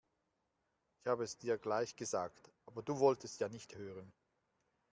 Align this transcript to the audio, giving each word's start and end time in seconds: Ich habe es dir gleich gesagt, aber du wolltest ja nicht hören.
Ich 0.97 1.05
habe 1.07 1.23
es 1.23 1.37
dir 1.37 1.59
gleich 1.59 1.95
gesagt, 1.95 2.51
aber 2.65 2.81
du 2.81 2.97
wolltest 2.97 3.39
ja 3.39 3.49
nicht 3.49 3.75
hören. 3.75 4.11